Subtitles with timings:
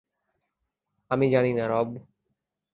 [1.11, 1.89] আমি জানিনা রব।